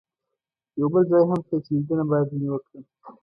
[0.79, 2.83] یو بل ځای هم شته چې لیدنه باید ځنې وکړم.